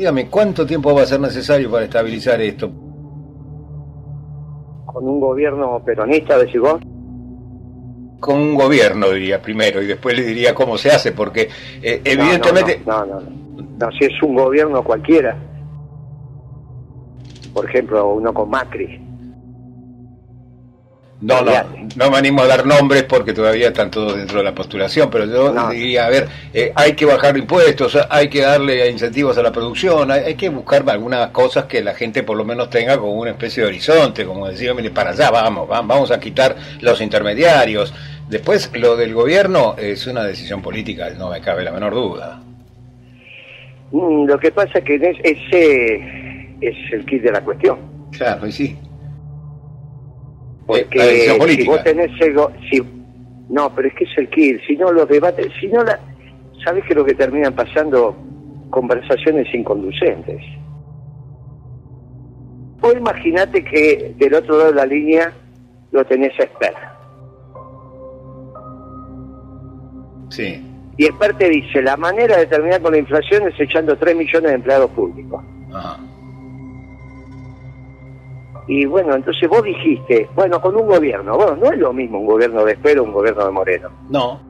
Dígame, 0.00 0.28
¿cuánto 0.28 0.64
tiempo 0.64 0.94
va 0.94 1.02
a 1.02 1.06
ser 1.06 1.20
necesario 1.20 1.70
para 1.70 1.84
estabilizar 1.84 2.40
esto? 2.40 2.70
Con 4.86 5.06
un 5.06 5.20
gobierno 5.20 5.82
peronista, 5.84 6.38
decís 6.38 6.58
vos. 6.58 6.80
Con 8.18 8.40
un 8.40 8.54
gobierno, 8.54 9.10
diría 9.10 9.42
primero, 9.42 9.82
y 9.82 9.86
después 9.86 10.16
le 10.16 10.24
diría 10.24 10.54
cómo 10.54 10.78
se 10.78 10.88
hace, 10.88 11.12
porque 11.12 11.50
eh, 11.82 12.00
evidentemente... 12.02 12.80
No 12.86 13.04
no, 13.04 13.20
no, 13.20 13.66
no, 13.78 13.92
si 13.92 14.06
es 14.06 14.22
un 14.22 14.36
gobierno 14.36 14.82
cualquiera. 14.82 15.36
Por 17.52 17.68
ejemplo, 17.68 18.14
uno 18.14 18.32
con 18.32 18.48
Macri 18.48 19.09
no, 21.20 21.42
no, 21.42 21.52
no 21.96 22.10
me 22.10 22.16
animo 22.16 22.42
a 22.42 22.46
dar 22.46 22.64
nombres 22.64 23.02
porque 23.02 23.34
todavía 23.34 23.68
están 23.68 23.90
todos 23.90 24.16
dentro 24.16 24.38
de 24.38 24.44
la 24.44 24.54
postulación, 24.54 25.10
pero 25.10 25.26
yo 25.26 25.70
diría, 25.70 26.06
a 26.06 26.08
ver, 26.08 26.28
eh, 26.54 26.72
hay 26.74 26.94
que 26.94 27.04
bajar 27.04 27.36
impuestos, 27.36 27.98
hay 28.08 28.28
que 28.28 28.40
darle 28.40 28.88
incentivos 28.88 29.36
a 29.36 29.42
la 29.42 29.52
producción, 29.52 30.10
hay, 30.10 30.34
que 30.34 30.48
buscar 30.48 30.88
algunas 30.88 31.28
cosas 31.30 31.66
que 31.66 31.82
la 31.82 31.94
gente 31.94 32.22
por 32.22 32.38
lo 32.38 32.44
menos 32.44 32.70
tenga 32.70 32.96
como 32.96 33.12
una 33.12 33.32
especie 33.32 33.62
de 33.62 33.68
horizonte, 33.68 34.24
como 34.24 34.48
decir, 34.48 34.72
mire, 34.74 34.90
para 34.90 35.10
allá 35.10 35.30
vamos, 35.30 35.68
vamos 35.68 36.10
a 36.10 36.18
quitar 36.18 36.56
los 36.80 37.00
intermediarios. 37.02 37.92
Después, 38.28 38.70
lo 38.74 38.96
del 38.96 39.12
gobierno 39.12 39.74
es 39.76 40.06
una 40.06 40.24
decisión 40.24 40.62
política, 40.62 41.10
no 41.18 41.30
me 41.30 41.40
cabe 41.40 41.64
la 41.64 41.72
menor 41.72 41.92
duda. 41.92 42.40
Mm, 43.90 44.24
lo 44.24 44.38
que 44.38 44.52
pasa 44.52 44.78
es 44.78 44.84
que 44.84 44.94
ese 44.94 45.96
es 46.60 46.92
el 46.92 47.04
kit 47.04 47.22
de 47.22 47.32
la 47.32 47.42
cuestión. 47.42 47.78
Claro, 48.12 48.46
y 48.46 48.52
sí. 48.52 48.76
Porque 50.70 51.56
si 51.56 51.66
vos 51.66 51.82
tenés 51.82 52.10
ego, 52.20 52.52
si, 52.70 52.80
no, 53.48 53.74
pero 53.74 53.88
es 53.88 53.94
que 53.94 54.04
es 54.04 54.18
el 54.18 54.28
kill, 54.28 54.60
si 54.66 54.76
no 54.76 54.92
los 54.92 55.08
debates, 55.08 55.48
si 55.60 55.66
no 55.68 55.82
la, 55.82 55.98
¿sabes 56.64 56.84
que 56.84 56.94
lo 56.94 57.04
que 57.04 57.14
terminan 57.14 57.54
pasando? 57.54 58.16
Conversaciones 58.70 59.52
inconducentes. 59.52 60.40
O 62.80 62.92
imagínate 62.92 63.64
que 63.64 64.14
del 64.16 64.34
otro 64.34 64.56
lado 64.56 64.70
de 64.70 64.76
la 64.76 64.86
línea 64.86 65.32
lo 65.90 66.04
tenés 66.04 66.32
a 66.38 66.44
Esper. 66.44 66.74
Sí. 70.30 70.64
Y 70.96 71.04
Esper 71.06 71.36
te 71.36 71.48
dice, 71.48 71.82
la 71.82 71.96
manera 71.96 72.36
de 72.36 72.46
terminar 72.46 72.80
con 72.80 72.92
la 72.92 72.98
inflación 72.98 73.48
es 73.48 73.58
echando 73.58 73.96
3 73.96 74.16
millones 74.16 74.50
de 74.50 74.54
empleados 74.54 74.90
públicos. 74.92 75.42
Ajá. 75.74 75.98
Y 78.70 78.84
bueno, 78.84 79.16
entonces 79.16 79.48
vos 79.48 79.64
dijiste, 79.64 80.28
bueno, 80.36 80.60
con 80.60 80.76
un 80.76 80.86
gobierno, 80.86 81.36
bueno, 81.36 81.56
no 81.56 81.72
es 81.72 81.78
lo 81.80 81.92
mismo 81.92 82.20
un 82.20 82.26
gobierno 82.26 82.64
de 82.64 82.74
espero 82.74 83.02
un 83.02 83.10
gobierno 83.10 83.44
de 83.44 83.50
Moreno. 83.50 83.90
No. 84.08 84.40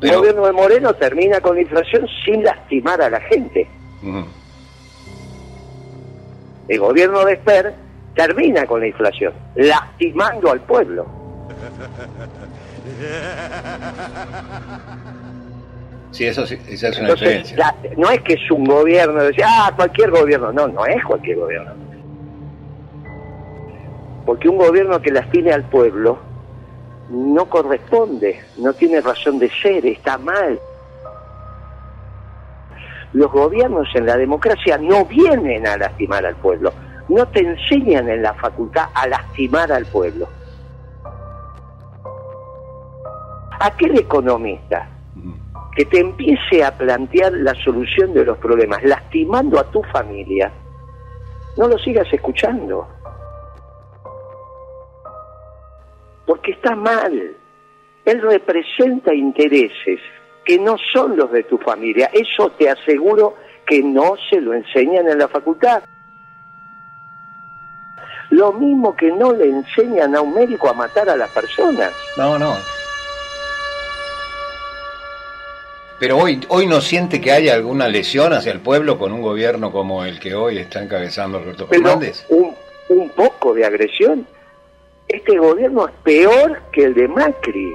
El 0.00 0.16
gobierno 0.16 0.46
de 0.46 0.52
Moreno 0.52 0.94
termina 0.94 1.38
con 1.42 1.54
la 1.56 1.60
inflación 1.60 2.08
sin 2.24 2.42
lastimar 2.42 3.02
a 3.02 3.10
la 3.10 3.20
gente. 3.20 3.68
El 6.66 6.80
gobierno 6.80 7.22
de 7.26 7.34
Esper 7.34 7.74
termina 8.14 8.64
con 8.64 8.80
la 8.80 8.86
inflación, 8.86 9.34
lastimando 9.54 10.52
al 10.52 10.60
pueblo. 10.60 11.06
Sí, 16.12 16.26
eso 16.26 16.44
sí, 16.44 16.58
esa 16.68 16.88
es 16.88 16.98
una 16.98 17.14
diferencia. 17.14 17.72
no 17.96 18.10
es 18.10 18.20
que 18.22 18.32
es 18.32 18.50
un 18.50 18.64
gobierno, 18.64 19.22
decía, 19.22 19.46
ah, 19.48 19.72
cualquier 19.76 20.10
gobierno. 20.10 20.52
No, 20.52 20.66
no 20.66 20.84
es 20.84 21.04
cualquier 21.04 21.36
gobierno 21.36 21.72
porque 24.30 24.48
un 24.48 24.58
gobierno 24.58 25.02
que 25.02 25.10
lastime 25.10 25.50
al 25.52 25.64
pueblo 25.64 26.16
no 27.08 27.46
corresponde, 27.46 28.40
no 28.58 28.72
tiene 28.74 29.00
razón 29.00 29.40
de 29.40 29.50
ser, 29.60 29.84
está 29.84 30.18
mal. 30.18 30.56
Los 33.12 33.32
gobiernos 33.32 33.88
en 33.96 34.06
la 34.06 34.16
democracia 34.16 34.78
no 34.78 35.04
vienen 35.04 35.66
a 35.66 35.76
lastimar 35.76 36.24
al 36.24 36.36
pueblo, 36.36 36.72
no 37.08 37.26
te 37.26 37.40
enseñan 37.40 38.08
en 38.08 38.22
la 38.22 38.32
facultad 38.34 38.84
a 38.94 39.08
lastimar 39.08 39.72
al 39.72 39.84
pueblo. 39.86 40.28
Aquel 43.58 43.98
economista 43.98 44.88
que 45.74 45.86
te 45.86 45.98
empiece 45.98 46.62
a 46.62 46.78
plantear 46.78 47.32
la 47.32 47.54
solución 47.64 48.14
de 48.14 48.26
los 48.26 48.38
problemas 48.38 48.80
lastimando 48.84 49.58
a 49.58 49.64
tu 49.64 49.82
familia, 49.92 50.52
no 51.56 51.66
lo 51.66 51.76
sigas 51.78 52.06
escuchando. 52.12 52.99
Porque 56.30 56.52
está 56.52 56.76
mal. 56.76 57.34
Él 58.04 58.22
representa 58.22 59.12
intereses 59.12 59.98
que 60.44 60.60
no 60.60 60.76
son 60.92 61.16
los 61.16 61.32
de 61.32 61.42
tu 61.42 61.58
familia. 61.58 62.08
Eso 62.12 62.52
te 62.52 62.70
aseguro 62.70 63.34
que 63.66 63.82
no 63.82 64.14
se 64.30 64.40
lo 64.40 64.54
enseñan 64.54 65.08
en 65.08 65.18
la 65.18 65.26
facultad. 65.26 65.82
Lo 68.30 68.52
mismo 68.52 68.94
que 68.94 69.10
no 69.10 69.32
le 69.32 69.46
enseñan 69.46 70.14
a 70.14 70.20
un 70.20 70.32
médico 70.32 70.68
a 70.68 70.72
matar 70.72 71.08
a 71.08 71.16
las 71.16 71.30
personas. 71.30 71.90
No, 72.16 72.38
no. 72.38 72.54
Pero 75.98 76.16
hoy, 76.16 76.40
hoy 76.46 76.68
no 76.68 76.80
siente 76.80 77.20
que 77.20 77.32
haya 77.32 77.54
alguna 77.54 77.88
lesión 77.88 78.32
hacia 78.34 78.52
el 78.52 78.60
pueblo 78.60 79.00
con 79.00 79.10
un 79.10 79.20
gobierno 79.20 79.72
como 79.72 80.04
el 80.04 80.20
que 80.20 80.36
hoy 80.36 80.58
está 80.58 80.80
encabezando 80.80 81.40
Roberto 81.40 81.66
Fernández. 81.66 82.24
Un, 82.28 82.54
un 82.88 83.08
poco 83.08 83.52
de 83.52 83.64
agresión 83.64 84.24
este 85.12 85.38
gobierno 85.38 85.88
es 85.88 85.94
peor 86.04 86.60
que 86.72 86.84
el 86.84 86.94
de 86.94 87.08
Macri. 87.08 87.72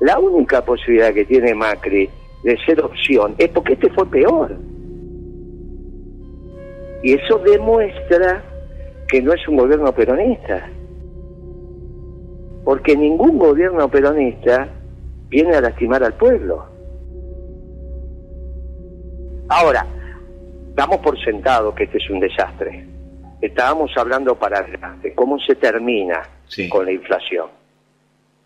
La 0.00 0.18
única 0.18 0.64
posibilidad 0.64 1.12
que 1.12 1.24
tiene 1.24 1.54
Macri 1.54 2.08
de 2.42 2.56
ser 2.64 2.80
opción 2.82 3.34
es 3.38 3.48
porque 3.50 3.74
este 3.74 3.90
fue 3.90 4.06
peor. 4.06 4.56
Y 7.02 7.14
eso 7.14 7.38
demuestra 7.38 8.42
que 9.08 9.20
no 9.22 9.32
es 9.32 9.46
un 9.46 9.56
gobierno 9.56 9.92
peronista. 9.92 10.70
Porque 12.64 12.96
ningún 12.96 13.38
gobierno 13.38 13.88
peronista 13.88 14.68
viene 15.28 15.56
a 15.56 15.60
lastimar 15.60 16.02
al 16.02 16.14
pueblo. 16.14 16.64
Ahora, 19.48 19.86
damos 20.74 20.98
por 20.98 21.18
sentado 21.22 21.74
que 21.74 21.84
este 21.84 21.98
es 21.98 22.10
un 22.10 22.20
desastre 22.20 22.87
estábamos 23.40 23.96
hablando 23.96 24.34
para 24.36 24.58
adelante, 24.58 25.14
cómo 25.14 25.38
se 25.38 25.54
termina 25.54 26.22
con 26.70 26.86
la 26.86 26.92
inflación. 26.92 27.48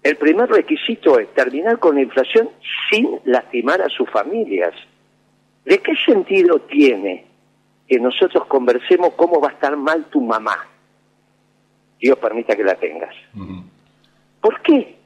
El 0.02 0.16
primer 0.16 0.50
requisito 0.50 1.18
es 1.18 1.32
terminar 1.32 1.78
con 1.78 1.94
la 1.94 2.02
inflación 2.02 2.50
sin 2.90 3.20
lastimar 3.24 3.80
a 3.80 3.88
sus 3.88 4.10
familias. 4.10 4.74
¿De 5.64 5.78
qué 5.78 5.94
sentido 6.04 6.60
tiene 6.62 7.24
que 7.86 8.00
nosotros 8.00 8.46
conversemos 8.46 9.14
cómo 9.14 9.40
va 9.40 9.48
a 9.48 9.52
estar 9.52 9.76
mal 9.76 10.06
tu 10.06 10.20
mamá? 10.20 10.66
Dios 12.00 12.18
permita 12.18 12.56
que 12.56 12.64
la 12.64 12.74
tengas. 12.74 13.14
¿Por 14.40 14.60
qué? 14.62 14.96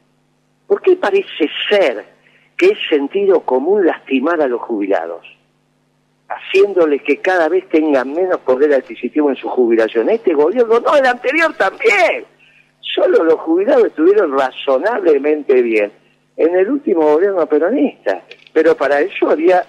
¿Por 0.66 0.80
qué 0.80 0.96
parece 0.96 1.50
ser 1.68 2.06
que 2.56 2.68
es 2.68 2.78
sentido 2.88 3.40
común 3.40 3.84
lastimar 3.84 4.40
a 4.40 4.46
los 4.46 4.62
jubilados? 4.62 5.26
Haciéndoles 6.28 7.02
que 7.02 7.18
cada 7.18 7.48
vez 7.48 7.68
tengan 7.68 8.12
menos 8.12 8.38
poder 8.40 8.74
adquisitivo 8.74 9.30
en 9.30 9.36
su 9.36 9.48
jubilación. 9.48 10.08
Este 10.10 10.34
gobierno, 10.34 10.80
no, 10.80 10.96
el 10.96 11.06
anterior 11.06 11.54
también. 11.54 12.24
Solo 12.80 13.24
los 13.24 13.40
jubilados 13.40 13.86
estuvieron 13.86 14.36
razonablemente 14.36 15.60
bien 15.62 15.92
en 16.36 16.56
el 16.56 16.70
último 16.70 17.02
gobierno 17.02 17.46
peronista. 17.46 18.22
Pero 18.52 18.76
para 18.76 19.00
eso 19.00 19.30
había 19.30 19.64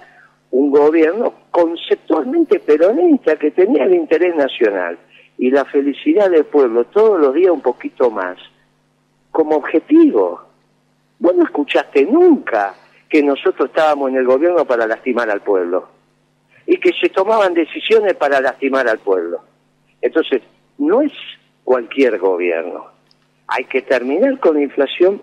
un 0.51 0.71
gobierno 0.71 1.33
conceptualmente 1.51 2.59
peronista 2.59 3.35
que 3.35 3.51
tenía 3.51 3.83
el 3.83 3.95
interés 3.95 4.35
nacional 4.35 4.97
y 5.37 5.51
la 5.51 5.65
felicidad 5.65 6.29
del 6.31 6.45
pueblo 6.45 6.85
todos 6.85 7.19
los 7.19 7.33
días 7.33 7.51
un 7.51 7.61
poquito 7.61 8.09
más 8.09 8.37
como 9.31 9.57
objetivo. 9.57 10.41
Vos 11.19 11.35
no 11.35 11.43
escuchaste 11.43 12.05
nunca 12.05 12.73
que 13.09 13.21
nosotros 13.21 13.69
estábamos 13.69 14.09
en 14.09 14.17
el 14.17 14.25
gobierno 14.25 14.65
para 14.65 14.87
lastimar 14.87 15.29
al 15.29 15.41
pueblo 15.41 15.96
y 16.67 16.77
que 16.77 16.91
se 16.99 17.09
tomaban 17.09 17.53
decisiones 17.53 18.13
para 18.15 18.41
lastimar 18.41 18.87
al 18.87 18.99
pueblo. 18.99 19.41
Entonces, 20.01 20.41
no 20.77 21.01
es 21.01 21.13
cualquier 21.63 22.19
gobierno. 22.19 22.85
Hay 23.47 23.63
que 23.65 23.81
terminar 23.81 24.39
con 24.39 24.55
la 24.55 24.63
inflación 24.63 25.21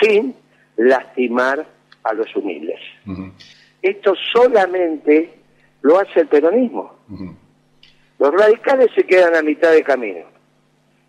sin 0.00 0.34
lastimar 0.76 1.66
a 2.02 2.12
los 2.14 2.34
humildes. 2.34 2.80
Esto 3.82 4.14
solamente 4.32 5.34
lo 5.82 5.98
hace 5.98 6.20
el 6.20 6.28
peronismo. 6.28 6.96
Los 8.18 8.32
radicales 8.32 8.88
se 8.94 9.04
quedan 9.04 9.36
a 9.36 9.42
mitad 9.42 9.70
de 9.72 9.84
camino. 9.84 10.24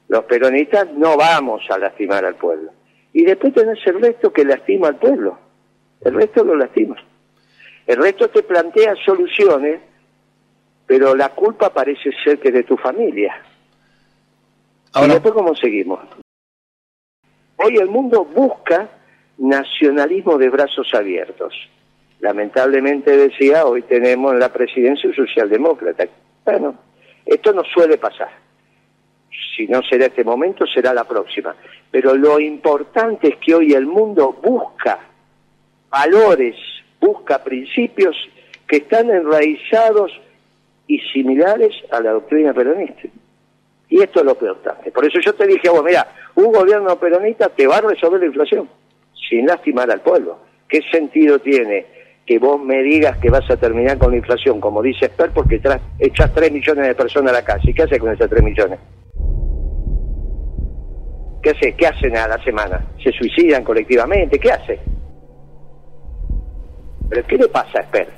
Los 0.10 0.26
peronistas 0.26 0.92
no 0.94 1.16
vamos 1.16 1.62
a 1.70 1.78
lastimar 1.78 2.26
al 2.26 2.36
pueblo. 2.36 2.72
Y 3.14 3.24
después 3.24 3.54
tenés 3.54 3.80
el 3.88 4.02
resto 4.02 4.34
que 4.34 4.44
lastima 4.44 4.90
al 4.90 4.98
pueblo. 4.98 5.40
El 6.02 6.16
resto 6.16 6.44
lo 6.44 6.56
lastima. 6.56 6.96
El 7.90 7.98
resto 7.98 8.28
te 8.30 8.44
plantea 8.44 8.94
soluciones, 9.04 9.82
pero 10.86 11.16
la 11.16 11.30
culpa 11.30 11.74
parece 11.74 12.12
ser 12.24 12.40
que 12.40 12.50
es 12.50 12.54
de 12.54 12.64
tu 12.64 12.78
familia. 12.78 13.42
Ahora, 14.94 15.08
¿Y 15.08 15.14
después 15.14 15.34
cómo 15.34 15.56
seguimos? 15.56 16.00
Hoy 17.56 17.78
el 17.78 17.88
mundo 17.88 18.26
busca 18.26 18.88
nacionalismo 19.40 20.38
de 20.38 20.50
brazos 20.50 20.94
abiertos. 20.94 21.52
Lamentablemente 22.20 23.18
decía, 23.18 23.66
hoy 23.66 23.82
tenemos 23.82 24.34
en 24.34 24.40
la 24.40 24.54
presidencia 24.54 25.10
un 25.10 25.16
socialdemócrata. 25.16 26.06
Bueno, 26.46 26.76
esto 27.26 27.54
no 27.54 27.64
suele 27.64 27.98
pasar. 27.98 28.30
Si 29.58 29.66
no 29.66 29.82
será 29.82 30.06
este 30.06 30.24
momento, 30.24 30.68
será 30.68 30.94
la 30.94 31.06
próxima. 31.06 31.56
Pero 31.90 32.14
lo 32.14 32.40
importante 32.40 33.30
es 33.30 33.38
que 33.38 33.56
hoy 33.56 33.74
el 33.74 33.88
mundo 33.88 34.32
busca 34.44 35.00
valores, 35.90 36.56
busca 37.00 37.44
principios 37.44 38.16
que 38.68 38.78
están 38.78 39.10
enraizados 39.10 40.12
y 40.88 41.00
similares 41.14 41.74
a 41.92 42.00
la 42.02 42.12
doctrina 42.12 42.54
peronista. 42.54 43.08
Y 43.90 44.02
esto 44.02 44.20
es 44.20 44.26
lo 44.26 44.32
importante. 44.32 44.92
Por 44.92 45.06
eso 45.06 45.20
yo 45.20 45.34
te 45.34 45.48
dije 45.48 45.68
a 45.68 45.82
mira, 45.82 46.08
un 46.36 46.52
gobierno 46.52 46.96
peronista 47.00 47.50
te 47.50 47.68
va 47.68 47.78
a 47.78 47.82
resolver 47.82 48.20
la 48.20 48.28
inflación, 48.28 48.70
sin 49.30 49.46
lastimar 49.48 49.90
al 49.90 50.02
pueblo. 50.02 50.38
¿Qué 50.68 50.82
sentido 50.92 51.40
tiene 51.40 51.86
que 52.26 52.38
vos 52.38 52.62
me 52.62 52.84
digas 52.84 53.18
que 53.18 53.32
vas 53.32 53.50
a 53.50 53.58
terminar 53.58 53.98
con 53.98 54.12
la 54.12 54.18
inflación, 54.18 54.62
como 54.62 54.84
dice 54.84 55.06
Esper, 55.06 55.32
porque 55.32 55.60
echas 55.98 56.34
3 56.34 56.52
millones 56.52 56.88
de 56.88 56.96
personas 56.96 57.34
a 57.34 57.38
la 57.38 57.46
calle? 57.46 57.74
¿Qué 57.74 57.82
haces 57.82 57.98
con 57.98 58.12
esos 58.12 58.30
3 58.30 58.44
millones? 58.44 58.80
¿Qué 61.42 61.50
hace? 61.52 61.74
¿Qué 61.74 61.88
hacen 61.88 62.16
a 62.18 62.28
la 62.28 62.44
semana? 62.44 62.86
¿Se 63.04 63.12
suicidan 63.12 63.64
colectivamente? 63.64 64.38
¿Qué 64.38 64.52
hace? 64.52 64.80
¿Pero 67.10 67.28
qué 67.28 67.38
le 67.38 67.48
pasa 67.50 67.80
a 67.80 67.82
Esper? 67.82 68.10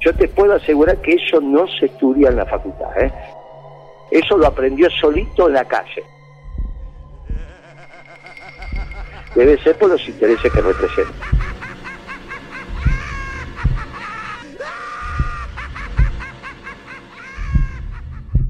Yo 0.00 0.14
te 0.14 0.28
puedo 0.28 0.54
asegurar 0.54 1.00
que 1.00 1.12
eso 1.12 1.40
no 1.40 1.66
se 1.66 1.86
estudia 1.86 2.28
en 2.28 2.36
la 2.36 2.46
facultad. 2.46 2.88
¿eh? 3.00 3.12
Eso 4.10 4.36
lo 4.36 4.46
aprendió 4.46 4.88
solito 4.90 5.48
en 5.48 5.54
la 5.54 5.64
calle. 5.64 6.04
Debe 9.34 9.62
ser 9.62 9.76
por 9.76 9.90
los 9.90 10.08
intereses 10.08 10.52
que 10.52 10.60
representa. 10.60 11.45